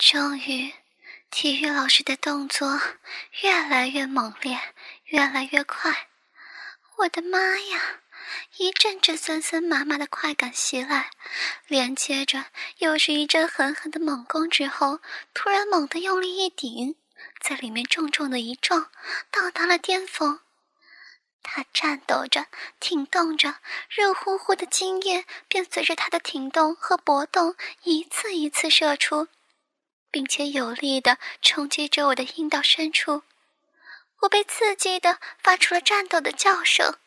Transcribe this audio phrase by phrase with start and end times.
[0.00, 0.72] 终于，
[1.30, 2.80] 体育老师的动作
[3.42, 4.58] 越来越猛烈，
[5.04, 6.08] 越来越快。
[6.96, 8.00] 我的妈呀！
[8.56, 11.10] 一阵阵酸酸麻麻的快感袭来，
[11.66, 12.46] 连接着
[12.78, 14.48] 又是一阵狠狠的猛攻。
[14.48, 15.00] 之后，
[15.34, 16.96] 突然猛地用力一顶，
[17.38, 18.90] 在里面重重的一撞，
[19.30, 20.40] 到达了巅峰。
[21.42, 22.46] 他颤抖着，
[22.80, 23.56] 挺动着，
[23.90, 29.28] 热乎乎的精液便随着他的挺动和搏动一次一次射出。
[30.10, 33.22] 并且有力的冲击着我的阴道深处，
[34.20, 36.98] 我被刺激的发出了颤抖的叫声。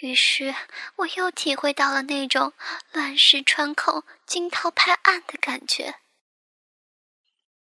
[0.00, 0.54] 于是，
[0.96, 2.52] 我又体会到了那种
[2.92, 6.00] 乱石穿孔、惊涛拍岸的感觉。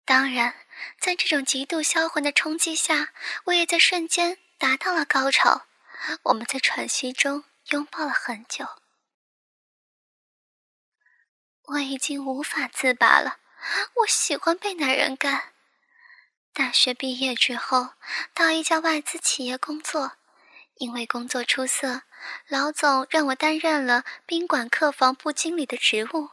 [0.05, 0.55] 当然，
[0.99, 3.13] 在这种极度销魂的冲击下，
[3.45, 5.65] 我也在瞬间达到了高潮。
[6.23, 8.65] 我们在喘息中拥抱了很久，
[11.63, 13.39] 我已经无法自拔了。
[13.95, 15.54] 我喜欢被男人干。
[16.54, 17.93] 大学毕业之后，
[18.34, 20.13] 到一家外资企业工作，
[20.76, 22.04] 因为工作出色，
[22.48, 26.29] 老总让我担任了宾馆客房部经理的职务。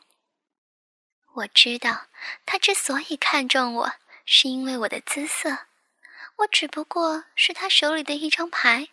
[1.35, 2.09] 我知道
[2.45, 3.93] 他之所以看中我，
[4.27, 5.67] 是因为我的姿色，
[6.39, 8.89] 我只不过是他手里的一张牌。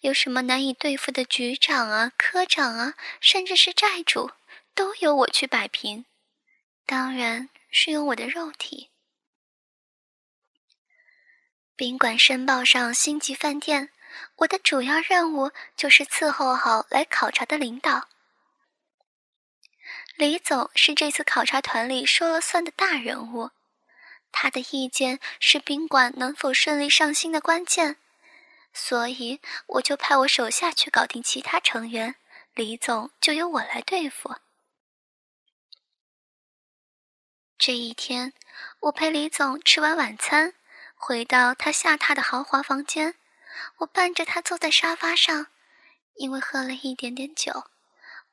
[0.00, 4.32] 有什么难以对付的局长啊、科长啊，甚至是债主，
[4.74, 6.06] 都由我去摆平。
[6.86, 8.90] 当然是用我的肉体。
[11.74, 13.90] 宾馆申报上星级饭店，
[14.36, 18.08] 我的主要任务就是伺候好来考察的领导。
[20.16, 23.50] 李总是这次考察团里说了算的大人物，
[24.30, 27.96] 他的意见是宾馆能否顺利上新的关键，
[28.74, 32.14] 所以我就派我手下去搞定其他成员，
[32.54, 34.36] 李总就由我来对付。
[37.64, 38.32] 这一天，
[38.80, 40.52] 我陪李总吃完晚餐，
[40.96, 43.14] 回到他下榻的豪华房间。
[43.76, 45.46] 我伴着他坐在沙发上，
[46.16, 47.70] 因为喝了一点点酒，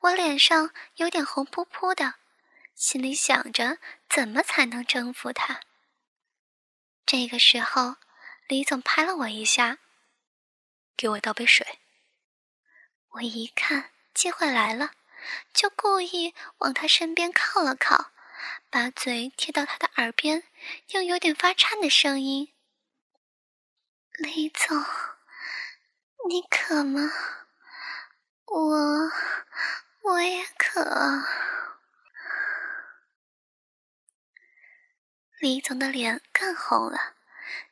[0.00, 2.14] 我脸上有点红扑扑的，
[2.74, 3.78] 心里想着
[4.08, 5.60] 怎么才能征服他。
[7.06, 7.98] 这个时候，
[8.48, 9.78] 李总拍了我一下，
[10.96, 11.78] 给我倒杯水。
[13.10, 14.90] 我一看机会来了，
[15.54, 18.10] 就故意往他身边靠了靠。
[18.70, 20.44] 把嘴贴到他的耳边，
[20.90, 22.52] 用有点发颤的声音
[24.18, 24.84] ：“李总，
[26.28, 27.10] 你渴吗？
[28.46, 29.10] 我
[30.02, 31.24] 我也渴。”
[35.40, 37.14] 李总的脸更红了，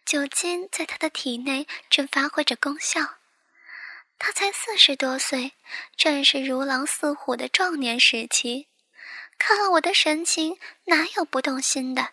[0.04, 3.18] 酒精在他的体内正发挥着功效。
[4.18, 5.52] 他才四十多岁，
[5.96, 8.68] 正是如狼似虎的壮年时期。
[9.38, 12.10] 看了我的神情，哪有不动心的？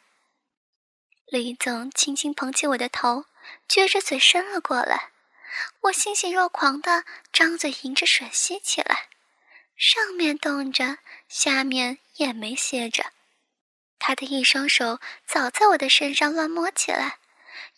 [1.25, 3.25] 李总轻轻捧起我的头，
[3.67, 5.09] 撅着嘴伸了过来。
[5.81, 7.03] 我欣喜若狂的
[7.33, 9.09] 张嘴迎着吮吸起来，
[9.75, 13.11] 上面动着，下面也没歇着。
[13.97, 17.17] 他的一双手早在我的身上乱摸起来，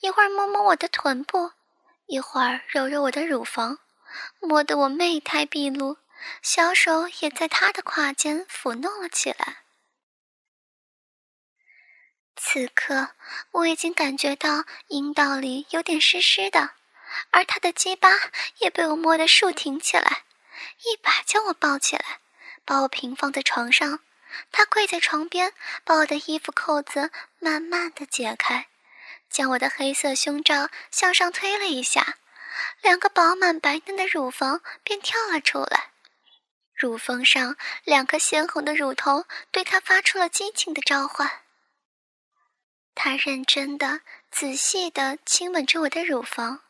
[0.02, 1.52] 一会儿摸摸我的臀部，
[2.08, 3.80] 一会儿揉揉我的乳房，
[4.40, 5.98] 摸得我媚态毕露。
[6.42, 9.64] 小手也在他的胯间抚弄了起来。
[12.36, 13.16] 此刻
[13.52, 16.72] 我已经感觉到阴道里有点湿湿的，
[17.32, 18.10] 而他的鸡巴
[18.60, 20.24] 也被我摸得竖挺起来，
[20.84, 22.20] 一把将我抱起来，
[22.64, 24.00] 把我平放在床上。
[24.52, 25.54] 他跪在床边，
[25.84, 28.68] 把我的衣服扣子慢慢的解开，
[29.30, 32.18] 将我的黑色胸罩向上推了一下，
[32.82, 35.92] 两个饱满白嫩的乳房便跳了出来。
[36.78, 41.30] 乳峰上两颗鲜红的乳头对他发出了激情的召唤。
[42.94, 46.62] 他认真的、仔细的亲吻着我的乳房，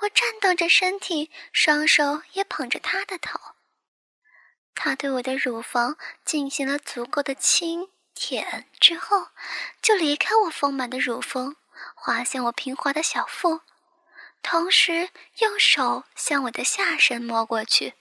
[0.00, 3.40] 我颤动着身体，双手也捧着他的头。
[4.76, 9.28] 他对我的乳房进行了足够的亲舔之后，
[9.82, 11.56] 就离开我丰满的乳峰，
[11.94, 13.60] 滑向我平滑的小腹，
[14.42, 17.94] 同时用手向我的下身摸过去。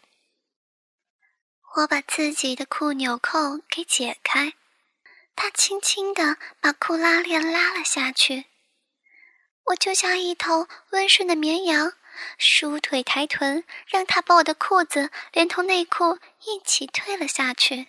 [1.76, 4.54] 我把自己的裤纽扣给解开，
[5.36, 8.46] 他轻轻地把裤拉链拉了下去。
[9.66, 11.94] 我就像一头温顺的绵羊，
[12.38, 17.88] 舒腿抬臀，让他把我的裤子连同内裤一起退了下去。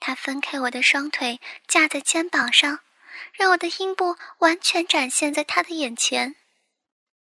[0.00, 2.80] 他分开我的双腿，架在肩膀上，
[3.34, 6.34] 让我的阴部完全展现在他的眼前。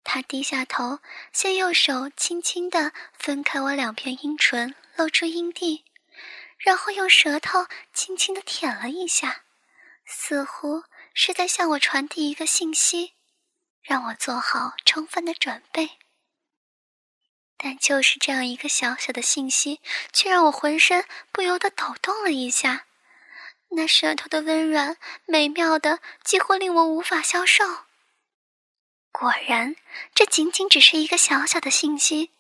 [0.03, 0.97] 他低下头，
[1.31, 4.73] 先用手轻轻地分开我两片阴唇。
[4.95, 5.85] 露出阴蒂，
[6.57, 9.43] 然后用舌头轻轻的舔了一下，
[10.05, 10.83] 似乎
[11.13, 13.13] 是在向我传递一个信息，
[13.81, 15.97] 让我做好充分的准备。
[17.57, 22.87] 但就是这样一个小小的信息，却让我浑身不由得抖动了一下。
[23.69, 27.63] 那舌头的温软，美妙的几乎令我无法消受。
[29.11, 29.75] 果然，
[30.15, 32.31] 这仅仅只是一个小小的信息。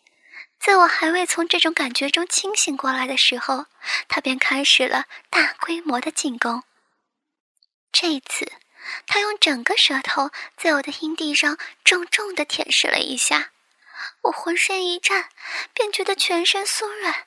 [0.61, 3.65] 在我还未从这种感觉中清醒过来的时候，
[4.07, 6.63] 他便开始了大规模的进攻。
[7.91, 8.51] 这次，
[9.07, 13.49] 他用整个舌头在我的阴蒂上重重的舔舐了一下，
[14.21, 15.29] 我浑身一颤，
[15.73, 17.25] 便觉得全身酥软，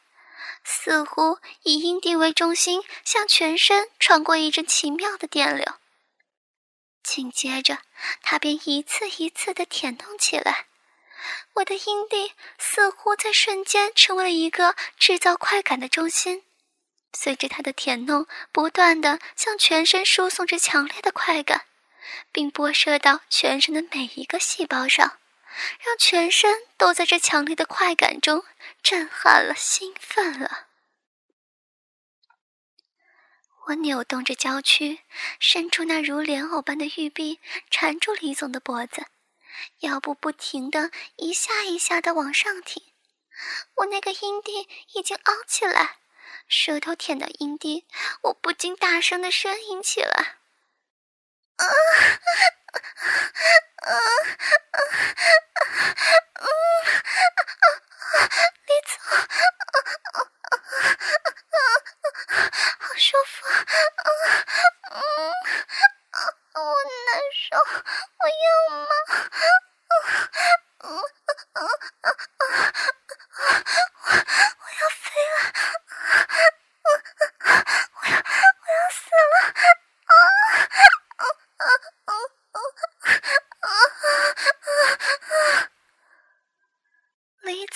[0.62, 5.74] 似乎以阴蒂为中心向全身传过一阵奇妙的电流。
[7.02, 7.80] 紧接着，
[8.22, 10.66] 他便一次一次的舔动起来。
[11.54, 16.44] 我的阴蒂似乎在瞬间成为了一个制造快感的中心，
[17.12, 21.66] 随着他的舔弄，不断的向全身输送着强烈的快感，
[22.32, 25.18] 并波射到全身的每一个细胞上，
[25.80, 28.44] 让全身都在这强烈的快感中
[28.82, 30.68] 震撼了、兴奋了。
[33.68, 34.98] 我扭动着娇躯，
[35.40, 37.40] 伸出那如莲藕般的玉臂，
[37.70, 39.06] 缠住李总的脖子。
[39.80, 42.82] 腰部不停的一下一下的往上挺，
[43.76, 45.98] 我那个阴蒂已经凹起来，
[46.48, 47.86] 舌头舔到阴蒂，
[48.22, 50.38] 我不禁大声的呻吟起来。
[51.56, 51.70] 啊啊
[53.82, 54.78] 啊啊啊
[56.34, 56.46] 啊！
[58.66, 59.78] 李总，啊啊
[60.10, 60.56] 啊
[61.22, 61.56] 啊啊！
[62.78, 63.54] 好舒服，啊
[64.02, 64.08] 啊！
[66.64, 66.74] 我
[67.06, 68.46] 难受，我要
[68.80, 68.88] 吗？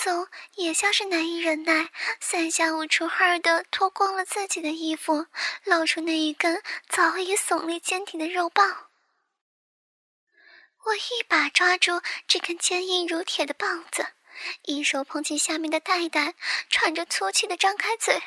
[0.01, 1.89] 总也像是难以忍耐，
[2.21, 5.25] 三下五除二的脱光了自己的衣服，
[5.65, 8.87] 露出那一根早已耸立坚挺的肉棒。
[10.85, 14.07] 我一把抓住这根坚硬如铁的棒子，
[14.61, 16.33] 一手捧起下面的袋袋，
[16.69, 18.23] 喘着粗气的张开嘴，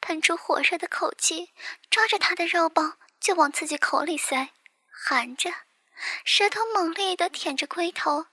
[0.00, 1.50] 喷出火热的口气，
[1.90, 4.50] 抓着他的肉棒就往自己口里塞，
[4.92, 5.52] 含着，
[6.24, 8.26] 舌头猛烈的舔着龟头。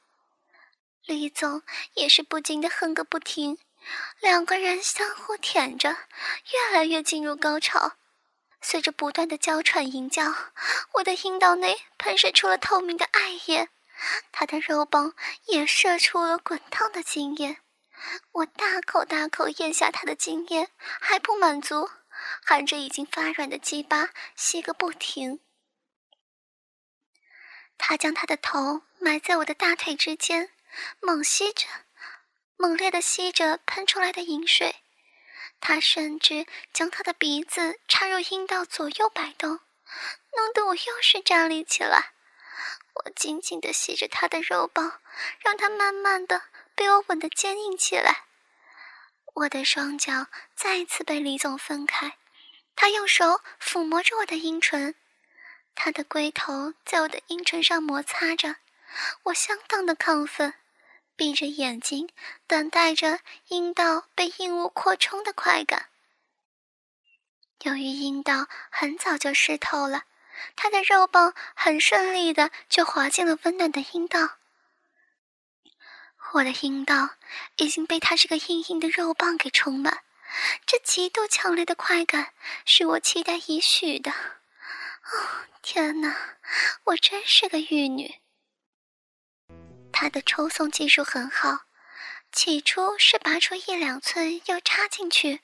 [1.06, 1.64] 李总
[1.96, 3.58] 也是不禁的哼个不停，
[4.22, 7.98] 两个人相互舔着，越来越进入高潮。
[8.62, 10.34] 随着不断的娇喘吟叫，
[10.94, 13.68] 我的阴道内喷射出了透明的艾叶，
[14.32, 15.14] 他的肉棒
[15.48, 17.58] 也射出了滚烫的精液。
[18.32, 21.90] 我大口大口咽下他的精液，还不满足，
[22.46, 25.42] 含着已经发软的鸡巴吸个不停。
[27.78, 30.52] 他将他的头埋在我的大腿之间。
[31.00, 31.68] 猛吸着，
[32.58, 34.76] 猛烈的吸着喷出来的饮水，
[35.60, 39.60] 他甚至将他的鼻子插入阴道左右摆动，
[40.36, 42.14] 弄得我又是站立起来。
[42.96, 45.02] 我紧紧地吸着他的肉棒，
[45.40, 46.44] 让他慢慢的
[46.76, 48.26] 被我吻得坚硬起来。
[49.34, 52.18] 我的双脚再次被李总分开，
[52.76, 54.96] 他用手抚摸着我的阴唇，
[55.74, 58.58] 他的龟头在我的阴唇上摩擦着，
[59.24, 60.54] 我相当的亢奋。
[61.16, 62.10] 闭着眼睛，
[62.48, 65.90] 等待着阴道被硬物扩充的快感。
[67.64, 70.04] 由于阴道很早就湿透了，
[70.56, 74.38] 他的肉棒很顺利的就滑进了温暖的阴道。
[76.34, 77.12] 我的阴道
[77.58, 80.04] 已经被他这个硬硬的肉棒给充满，
[80.66, 82.34] 这极度强烈的快感
[82.66, 84.12] 是我期待已许的。
[84.12, 86.38] 哦，天哪，
[86.86, 88.23] 我真是个玉女！
[89.94, 91.60] 他的抽送技术很好，
[92.32, 95.42] 起初是拔出一两寸又插进去，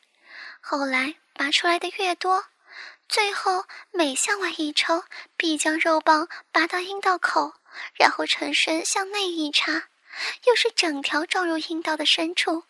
[0.60, 2.48] 后来拔出来的越多，
[3.08, 5.06] 最后每向外一抽，
[5.38, 7.53] 必将肉棒拔到阴道口，
[7.94, 9.89] 然后沉身向内一插，
[10.48, 12.65] 又是整条撞入阴道的深处。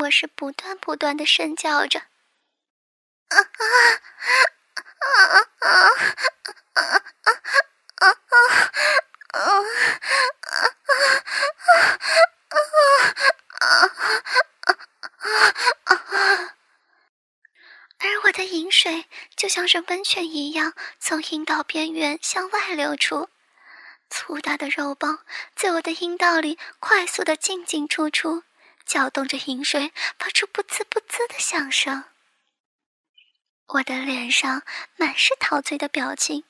[0.00, 2.00] 我是不断不断的声叫着，
[3.28, 3.44] 啊啊
[4.98, 5.78] 啊啊啊
[6.72, 6.98] 啊啊啊！
[7.96, 8.38] 啊啊啊
[12.04, 12.80] 啊
[13.60, 13.72] 啊
[15.24, 15.44] 啊
[15.84, 16.56] 啊！
[17.98, 19.06] 而我的饮水
[19.36, 23.28] 就像是温泉一样，从阴道边缘向外流出。
[24.08, 25.24] 粗大的肉棒
[25.56, 28.44] 在我的阴道里快速的进进出出，
[28.86, 32.04] 搅动着饮水，发出不滋不滋的响声。
[33.66, 34.62] 我的脸上
[34.94, 36.44] 满是陶醉的表情，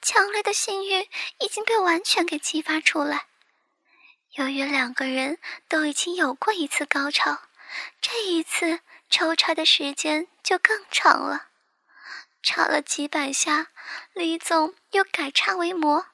[0.00, 1.06] 强烈的性欲
[1.38, 3.26] 已经被完全给激发出来。
[4.36, 7.42] 由于两个人都已经有过一次高潮，
[8.00, 11.48] 这一次抽插的时间就更长了。
[12.42, 13.68] 插了几百下，
[14.12, 16.06] 李总又改插为磨。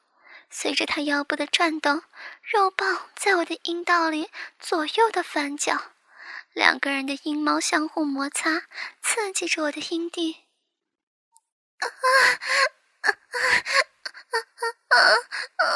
[0.50, 2.02] 随着他腰部的转动，
[2.42, 5.92] 肉棒在我的阴道里左右的翻搅，
[6.52, 8.62] 两个人的阴毛相互摩擦，
[9.02, 10.44] 刺激着我的阴蒂。
[11.78, 11.90] 啊啊
[13.02, 13.10] 啊
[14.86, 14.98] 啊
[15.46, 15.74] 啊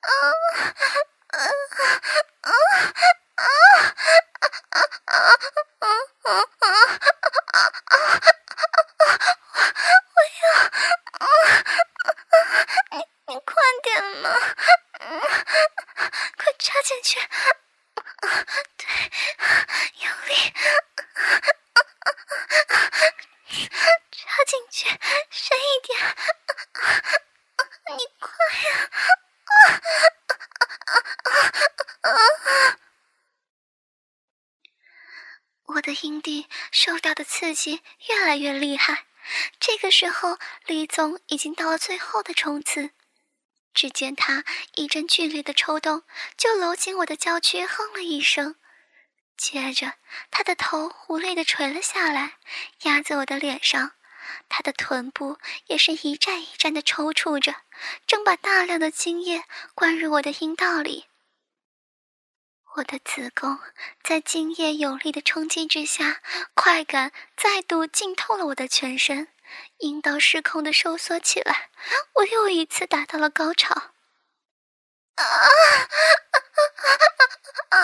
[0.00, 0.30] 啊啊
[1.32, 1.82] 啊
[2.36, 2.52] 啊
[6.22, 6.42] 啊
[7.86, 8.85] 啊！
[9.06, 9.12] 我
[10.42, 10.50] 要，
[12.90, 12.98] 你
[13.28, 13.88] 你快点
[14.22, 14.24] 嘛，
[16.36, 17.20] 快插进去，
[18.76, 18.86] 对，
[20.00, 20.34] 用力，
[24.10, 24.88] 插进去，
[25.30, 25.88] 深一点，
[27.96, 28.28] 你快
[28.70, 28.90] 呀！
[35.68, 36.48] 我的阴蒂
[36.96, 39.04] 受到的刺激越来越厉害。
[39.60, 42.92] 这个时候，李总已经到了最后的冲刺。
[43.74, 44.44] 只见他
[44.76, 46.04] 一阵剧烈的抽动，
[46.38, 48.56] 就搂紧我的娇躯，哼了一声。
[49.36, 49.92] 接着，
[50.30, 52.38] 他的头无力地垂了下来，
[52.84, 53.92] 压在我的脸上。
[54.48, 57.54] 他的臀部也是一站一站地抽搐着，
[58.06, 61.04] 正把大量的精液灌入我的阴道里。
[62.76, 63.58] 我的子宫
[64.02, 66.20] 在精液有力的冲击之下，
[66.52, 69.28] 快感再度浸透了我的全身，
[69.78, 71.70] 阴道失控的收缩起来，
[72.12, 73.74] 我又一次达到了高潮。
[75.14, 75.48] 啊啊
[77.70, 77.78] 啊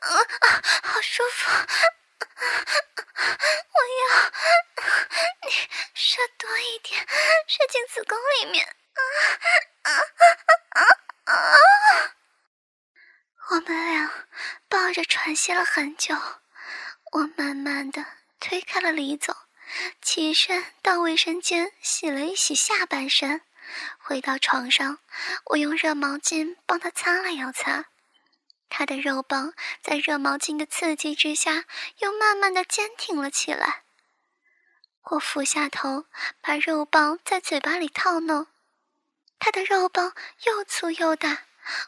[0.00, 0.62] 啊！
[0.82, 1.50] 好舒服！
[3.72, 4.30] 我要
[5.46, 5.50] 你
[5.94, 7.00] 射多一点，
[7.48, 8.66] 射进子宫里面。
[8.66, 9.00] 啊
[9.84, 9.90] 啊
[10.72, 10.82] 啊
[11.24, 11.56] 啊啊！
[13.50, 14.10] 我们俩
[14.68, 16.14] 抱着喘息了很久，
[17.12, 18.04] 我慢慢的
[18.38, 19.34] 推开了李总，
[20.02, 23.40] 起身到卫生间洗了一洗下半身，
[23.96, 24.98] 回到床上，
[25.46, 27.86] 我用热毛巾帮他擦了又擦，
[28.68, 31.64] 他的肉棒在热毛巾的刺激之下
[32.00, 33.84] 又慢慢的坚挺了起来。
[35.04, 36.04] 我俯下头，
[36.42, 38.46] 把肉棒在嘴巴里套弄，
[39.38, 40.12] 他的肉棒
[40.44, 41.44] 又粗又大。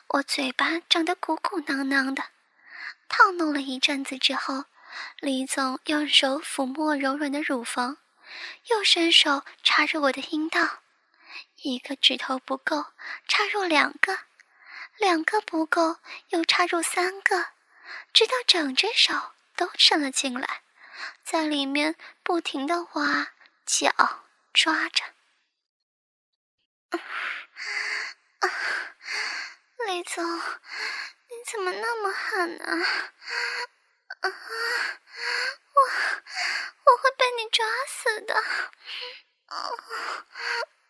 [0.07, 2.25] 我嘴巴长得鼓鼓囊囊的，
[3.17, 4.65] 套弄了一阵子之后，
[5.21, 7.99] 李总用手抚摸柔软的乳房，
[8.71, 10.83] 又伸手插入我的阴道，
[11.63, 12.87] 一个指头不够，
[13.29, 14.19] 插入两个，
[14.97, 15.99] 两个不够，
[16.31, 17.51] 又插入三个，
[18.13, 19.15] 直到整只手
[19.55, 20.63] 都伸了进来，
[21.23, 21.95] 在里面
[22.25, 23.29] 不停的挖、
[23.65, 25.05] 搅、抓着。
[29.87, 30.25] 李总，
[31.47, 32.73] 怎么那么狠啊？
[34.21, 34.31] 啊，
[35.75, 35.83] 我
[36.85, 38.35] 我会被你抓死的！
[38.35, 38.43] 啊
[39.47, 39.59] 啊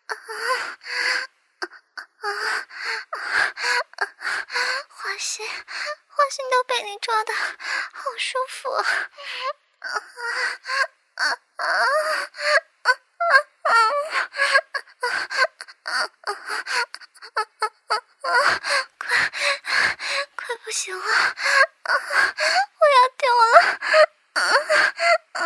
[0.06, 0.14] 啊
[2.20, 2.28] 啊
[3.98, 4.06] 啊！
[4.88, 8.70] 花心，花心都被你抓的好舒服！
[8.70, 8.86] 啊
[9.80, 9.92] 啊
[11.14, 11.64] 啊啊
[12.82, 12.90] 啊
[13.22, 13.32] 啊
[15.84, 16.10] 啊！
[18.98, 19.06] 快，
[20.36, 21.04] 快不行了！
[21.84, 23.44] 我要丢了！
[24.32, 24.42] 啊啊
[25.32, 25.40] 啊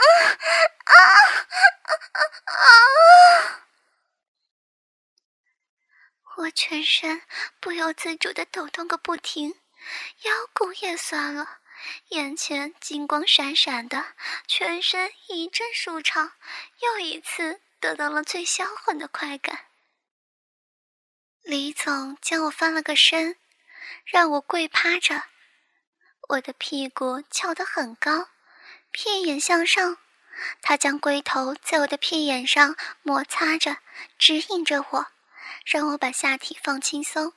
[0.86, 2.56] 啊啊！
[6.36, 7.22] 我全身
[7.88, 9.54] 不由自主的抖动个不停，
[10.24, 11.60] 腰骨也酸了，
[12.08, 14.04] 眼前金光闪闪的，
[14.46, 16.32] 全身一阵舒畅，
[16.82, 19.68] 又一次得到了最销魂的快感。
[21.40, 23.38] 李总将我翻了个身，
[24.04, 25.22] 让我跪趴着。
[26.28, 28.28] 我的屁股翘得很高，
[28.90, 29.96] 屁眼向上。
[30.60, 33.78] 他将龟头在我的屁眼上摩擦着，
[34.18, 35.06] 指引着我，
[35.64, 37.32] 让我把下体放轻松。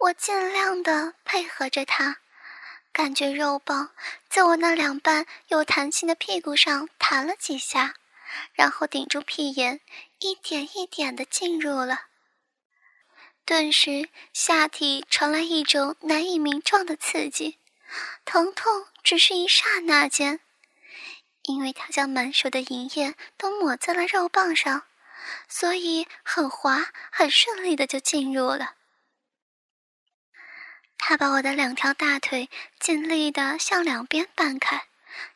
[0.00, 2.16] 我尽量的配合着他，
[2.90, 3.90] 感觉肉棒
[4.30, 7.96] 在我那两半有弹性的屁股上弹了几下，
[8.54, 9.82] 然后顶住屁眼，
[10.20, 12.06] 一点一点的进入了。
[13.44, 17.58] 顿时，下体传来一种难以名状的刺激，
[18.24, 20.40] 疼痛只是一刹那间，
[21.42, 24.84] 因为他将满手的银液都抹在了肉棒上，
[25.46, 28.76] 所以很滑、很顺利的就进入了。
[31.02, 34.86] 他把我的两条大腿尽力的向两边搬开，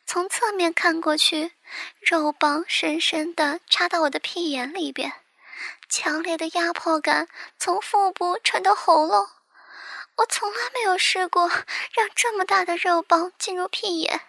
[0.05, 1.51] 从侧面看过去，
[1.99, 5.11] 肉棒深深的插到我的屁眼里边，
[5.89, 9.27] 强烈的压迫感从腹部传到喉咙。
[10.17, 14.21] 我从来没有试过让这么大的肉棒进入屁眼，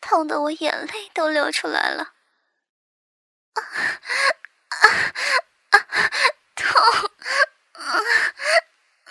[0.00, 2.14] 痛得我眼泪都流出来了。
[3.52, 3.60] 啊
[4.68, 4.80] 啊
[5.70, 5.86] 啊！
[6.54, 6.72] 痛！
[7.74, 7.82] 啊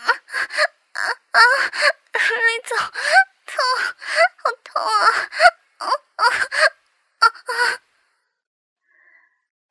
[0.01, 0.09] 啊
[1.39, 1.72] 啊！
[2.13, 2.77] 李总，
[3.46, 3.55] 痛，
[4.38, 4.91] 好痛啊！
[5.77, 6.24] 啊啊
[7.19, 7.81] 啊啊！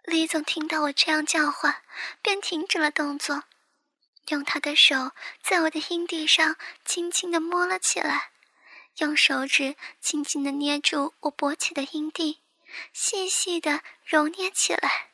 [0.03, 1.83] 李总听到我这样叫唤，
[2.23, 3.45] 便停止了动作，
[4.29, 8.33] 用他的手在我的阴蒂上轻轻的摸了起来，
[8.97, 12.43] 用手指轻轻的捏住我勃起的阴蒂，
[12.93, 15.11] 细细的揉捏起来。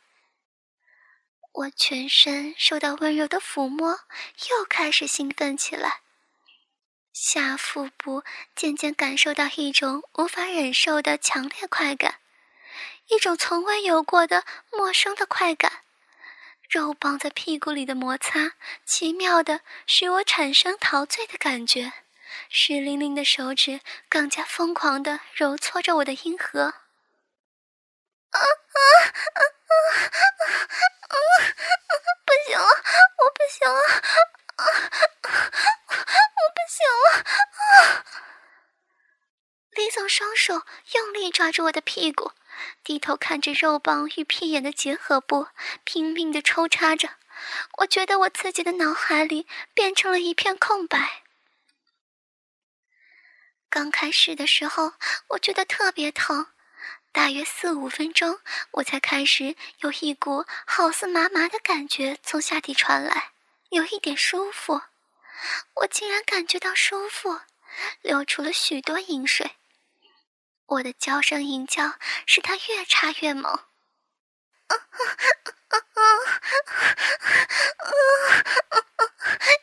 [1.52, 4.00] 我全身受到温柔的抚摸，
[4.50, 6.03] 又开始兴奋起来。
[7.14, 8.24] 下腹部
[8.56, 12.16] 渐渐感受到一种无法忍受的强烈快感，
[13.06, 15.84] 一种从未有过的陌生的快感。
[16.68, 18.54] 肉棒在屁股里的摩擦，
[18.84, 21.92] 奇妙的使我产生陶醉的感觉。
[22.48, 26.62] 湿淋淋的手指更加疯狂的揉搓着我的阴核。
[26.64, 31.14] 啊啊啊啊啊啊！
[32.26, 33.78] 不行了，我不行了，
[35.83, 35.83] 我
[36.44, 38.04] 我不行了！
[39.70, 40.62] 李总双手
[40.94, 42.32] 用力抓住我的屁股，
[42.84, 45.48] 低头看着肉棒与屁眼的结合部，
[45.84, 47.08] 拼命的抽插着。
[47.78, 51.22] 我觉得我自己的脑海里变成了一片空白。
[53.68, 54.92] 刚开始的时候，
[55.30, 56.46] 我觉得特别疼。
[57.10, 58.40] 大约四五分钟，
[58.72, 63.32] 我才开始有一股好似麻麻的感觉从下体传来，
[63.70, 64.82] 有一点舒服。
[65.74, 67.40] 我竟然感觉到舒服，
[68.00, 69.56] 流出了许多饮水。
[70.66, 71.96] 我的娇声淫叫
[72.26, 73.58] 使他越插越猛。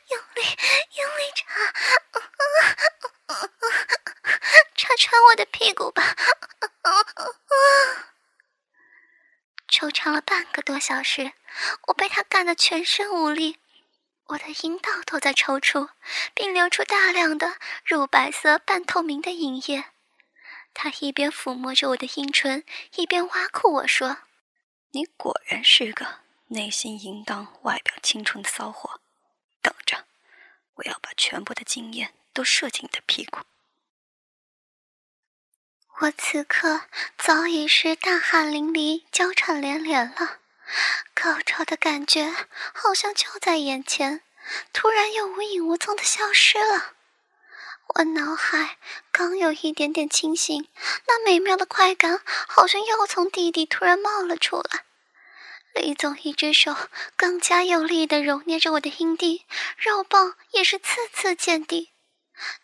[0.09, 0.41] 用力，
[0.97, 1.45] 用力插，
[4.75, 6.15] 插穿我的屁股吧。
[9.67, 11.33] 抽长了半个多小时，
[11.87, 13.57] 我被他干得全身无力，
[14.31, 15.89] 我的阴道都在抽搐，
[16.33, 19.85] 并流出大量的乳白色半透明的饮液。
[20.73, 22.63] 他一边抚摸着我的阴唇，
[22.95, 24.19] 一边挖苦我说
[24.91, 29.01] ：“你果然是个内心淫荡、外表清纯的骚货。
[29.61, 30.05] 等着，
[30.75, 33.39] 我要把全部的经验都射进你的屁股。”
[35.99, 36.85] 我此刻
[37.17, 40.39] 早已是大汗淋漓、娇喘连连了，
[41.13, 42.33] 高潮的感觉
[42.73, 44.21] 好像就在眼前，
[44.73, 46.93] 突然又无影无踪的消失了。
[47.95, 48.77] 我脑海
[49.11, 50.67] 刚有一点点清醒，
[51.07, 54.85] 那美妙的快感好像又从地底突然冒了出来。
[55.73, 56.75] 李总一只手
[57.15, 59.45] 更加用力地揉捏着我的阴蒂，
[59.77, 61.91] 肉棒也是次次见底。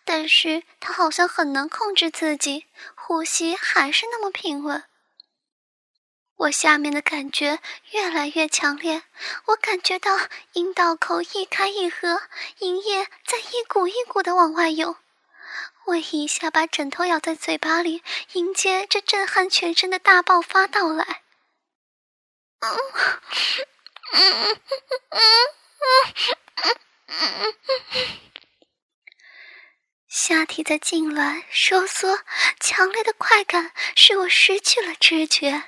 [0.04, 2.65] 但是他好像很能控制自己，
[2.96, 4.84] 呼吸还是那么平稳。
[6.38, 7.60] 我下面的感觉
[7.91, 9.02] 越来越强烈，
[9.45, 10.15] 我感觉到
[10.54, 12.21] 阴道口一开一合，
[12.60, 14.95] 阴液在一股一股的往外涌。
[15.88, 21.23] 我一下把枕头咬在嘴巴里，迎接这震撼全身的大爆发到来。
[30.08, 32.19] 下体在痉挛收缩，
[32.60, 35.63] 强烈的快感使我失去了知觉。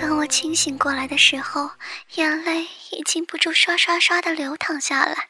[0.00, 1.72] 当我清醒过来的时候，
[2.14, 5.28] 眼泪已经不住刷刷刷的流淌下来，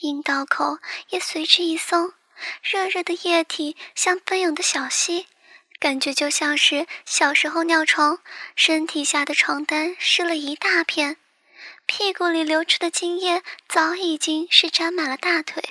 [0.00, 2.12] 阴道口也随之一松，
[2.62, 5.26] 热热的液体像奔涌的小溪，
[5.78, 8.18] 感觉就像是小时候尿床，
[8.54, 11.16] 身体下的床单湿了一大片，
[11.86, 15.62] 屁股里流出的精液早已经是沾满了大腿。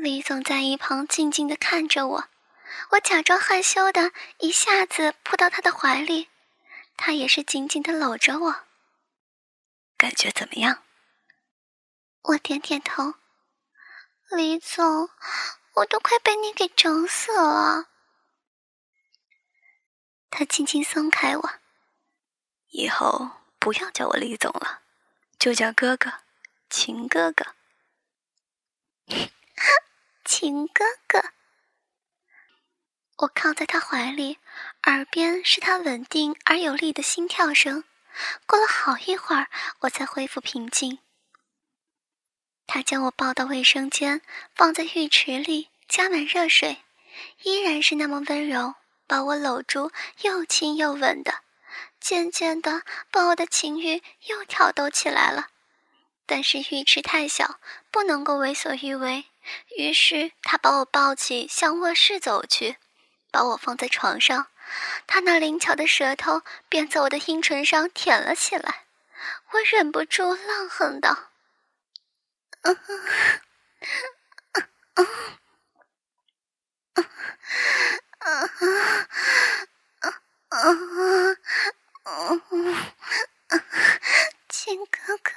[0.00, 2.24] 李总在一旁静静的看着我，
[2.90, 6.28] 我假装害羞的一下子扑到他的怀里，
[6.96, 8.64] 他也是紧紧的搂着我。
[9.96, 10.82] 感觉怎么样？
[12.22, 13.14] 我点点头。
[14.30, 15.10] 李总，
[15.74, 17.88] 我都快被你给整死了。
[20.30, 21.50] 他轻轻松开我，
[22.68, 24.80] 以后不要叫我李总了，
[25.38, 26.20] 就叫哥哥，
[26.70, 27.54] 秦哥哥。
[30.24, 31.32] 情哥哥，
[33.22, 34.38] 我靠在他怀里，
[34.84, 37.84] 耳边是他稳定而有力的心跳声。
[38.46, 39.48] 过了好一会儿，
[39.80, 40.98] 我才恢复平静。
[42.66, 44.22] 他将我抱到卫生间，
[44.54, 46.82] 放在浴池里，加满热水，
[47.44, 48.74] 依然是那么温柔。
[49.06, 51.42] 把我搂住，又亲又吻的，
[52.00, 55.48] 渐渐的把我的情欲又挑逗起来了。
[56.24, 57.58] 但是浴池太小，
[57.90, 59.26] 不能够为所欲为，
[59.76, 62.78] 于是他把我抱起向卧室走去，
[63.32, 64.46] 把我放在床上，
[65.08, 68.84] 他那灵巧的舌头便在我的阴唇上舔了起来，
[69.50, 71.30] 我忍不住浪哼道
[72.62, 73.00] ：“嗯嗯
[74.94, 75.06] 嗯
[78.18, 78.50] 嗯
[80.50, 81.36] 嗯
[82.04, 82.76] 嗯嗯
[83.48, 83.60] 嗯，
[84.48, 85.32] 亲哥哥。”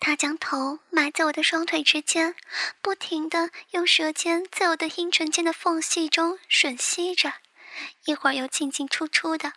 [0.00, 2.34] 他将头埋在我的双腿之间，
[2.82, 7.32] 不停的用舌尖在我的阴唇间的缝隙中吮吸着，
[8.04, 9.54] 一会儿又进进出出的。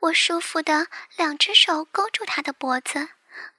[0.00, 3.10] 我舒服的两只手勾住他的脖子，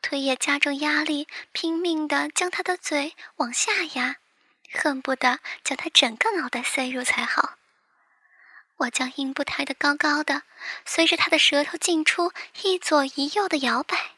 [0.01, 4.15] 腿也加重压力，拼命的将他的嘴往下压，
[4.73, 7.60] 恨不得将他整个脑袋塞入才好。
[8.77, 10.41] 我将阴部抬得高高的，
[10.83, 12.33] 随着他的舌头进出，
[12.63, 14.13] 一左一右的摇摆，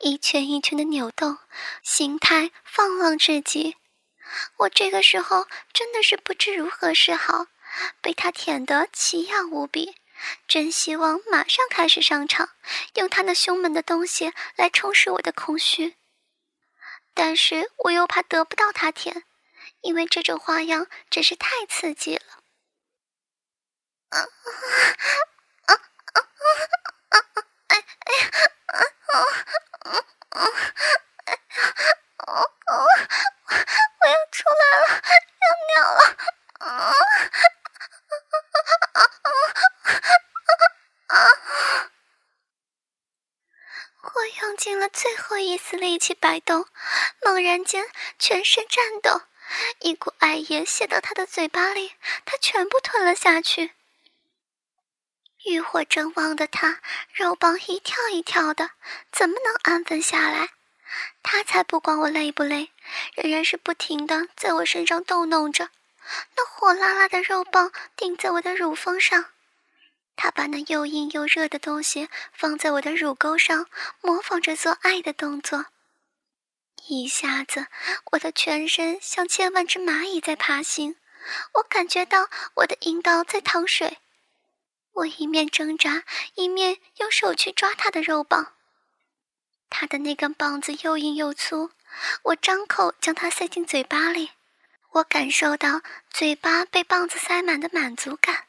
[0.00, 1.38] 一圈一圈的扭动，
[1.82, 3.76] 形态放浪至极。
[4.58, 7.46] 我这个时候真的是不知如何是好，
[8.00, 9.96] 被他舔得奇痒无比，
[10.48, 12.50] 真希望马上开始上场，
[12.94, 15.96] 用他那凶猛的东西来充实我的空虚。
[17.14, 19.24] 但是我又怕得不到他舔，
[19.80, 22.42] 因为这种花样真是太刺激了。
[24.08, 24.26] 啊啊
[25.66, 25.74] 啊啊
[27.08, 28.30] 啊啊哎哎呀
[28.66, 29.24] 啊啊
[30.36, 30.44] 啊
[34.00, 34.84] 我要出来了
[35.42, 36.00] 要尿了。
[36.58, 36.92] 啊
[44.14, 46.66] 我用尽了最后一丝力气摆动
[47.22, 47.86] 猛然间
[48.18, 49.22] 全身颤抖
[49.80, 51.92] 一股艾叶泄到他的嘴巴里
[52.24, 53.72] 他全部吞了下去。
[55.46, 56.80] 欲火正旺的他，
[57.12, 58.70] 肉棒一跳一跳的，
[59.12, 60.50] 怎么能安分下来？
[61.22, 62.72] 他才不管我累不累，
[63.14, 65.70] 仍然是不停的在我身上逗弄着，
[66.36, 69.26] 那火辣辣的肉棒顶在我的乳峰上。
[70.16, 73.66] 他把那又硬又热的东西放在我的乳沟上，
[74.00, 75.66] 模仿着做爱的动作。
[76.88, 77.66] 一下子，
[78.12, 80.96] 我的全身像千万只蚂蚁在爬行，
[81.54, 83.98] 我感觉到我的阴道在淌水。
[84.96, 86.04] 我一面挣扎，
[86.36, 88.54] 一面用手去抓他的肉棒。
[89.68, 91.70] 他的那根棒子又硬又粗，
[92.22, 94.30] 我张口将它塞进嘴巴里，
[94.92, 98.46] 我感受到嘴巴被棒子塞满的满足感。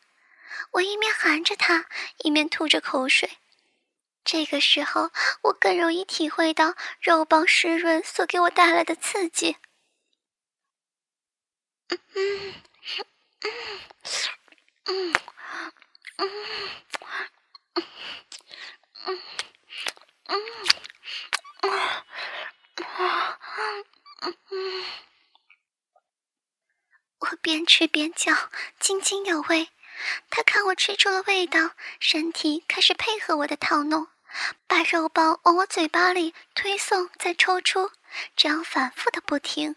[0.72, 1.88] 我一面含着它，
[2.20, 3.40] 一面吐着口水。
[4.24, 9.58] 这个时候，我更容易体会到肉棒湿润所给我带来的刺激。
[11.90, 12.54] 嗯嗯
[13.42, 13.52] 嗯
[14.86, 15.14] 嗯。
[27.20, 28.34] 我边吃边叫，
[28.80, 29.70] 津津有味。
[30.30, 34.08] 他看我吃出了味道，身体开始配合我的套弄，
[34.68, 37.92] 把肉包往我嘴巴里推送再抽出，
[38.36, 39.76] 这样反复的不停，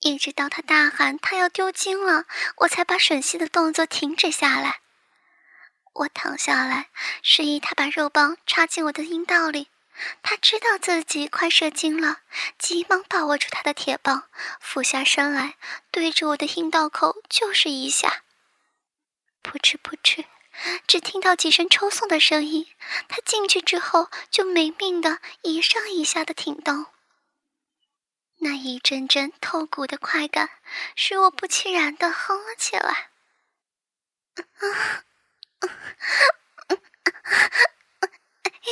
[0.00, 2.24] 一直到他大喊他要丢精了，
[2.56, 4.80] 我才把吮吸的动作停止下来。
[6.00, 6.88] 我躺下来，
[7.22, 9.68] 示意他把肉棒插进我的阴道里。
[10.22, 12.20] 他知道自己快射精了，
[12.58, 15.56] 急忙把握住他的铁棒，俯下身来，
[15.90, 18.22] 对着我的阴道口就是一下。
[19.42, 20.24] 噗嗤噗嗤，
[20.86, 22.66] 只听到几声抽送的声音。
[23.08, 26.86] 他进去之后，就没命的一上一下的挺动。
[28.38, 30.48] 那一阵阵透骨的快感，
[30.96, 33.10] 使我不期然的哼了起来。
[34.36, 35.04] 啊！
[35.60, 35.66] 哎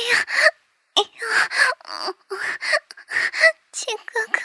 [0.09, 0.11] 呀，
[0.95, 1.21] 哎呀，
[3.71, 4.39] 亲哥哥，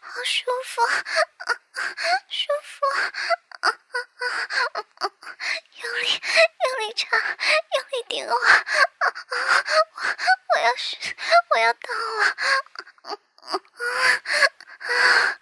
[0.00, 0.82] 好舒服，
[2.28, 2.72] 舒服，
[5.82, 8.38] 用力，用力插，用力顶我，我
[10.54, 10.96] 我要是
[11.50, 12.36] 我要到了。
[14.82, 15.41] 啊！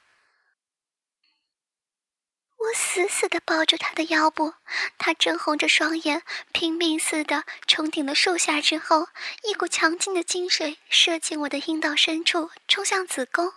[2.61, 4.53] 我死死地抱住他的腰部，
[4.99, 9.09] 他睁红着双眼，拼命似的冲顶了树下之后，
[9.44, 13.55] 一股强劲的精水射进我的阴道深处，冲向子宫。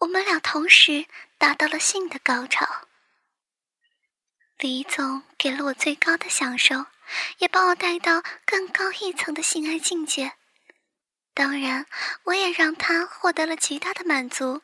[0.00, 1.04] 我们俩同时
[1.36, 2.66] 达到了性的高潮。
[4.58, 6.86] 李总给了我最高的享受，
[7.38, 10.32] 也把我带到更高一层的性爱境界。
[11.34, 11.86] 当然，
[12.24, 14.62] 我也让他获得了极大的满足。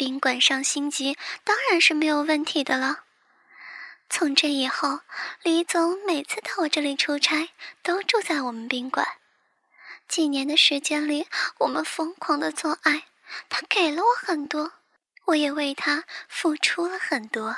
[0.00, 3.04] 宾馆上星级当然是没有问题的了。
[4.08, 5.00] 从这以后，
[5.42, 7.50] 李总每次到我这里出差，
[7.82, 9.06] 都住在我们宾馆。
[10.08, 11.26] 几年的时间里，
[11.58, 13.08] 我们疯狂的做爱，
[13.50, 14.72] 他给了我很多，
[15.26, 17.54] 我也为他付出了很多。